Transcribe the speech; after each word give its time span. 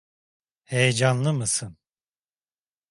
Heyecanlı 0.63 1.33
mısın? 1.33 1.77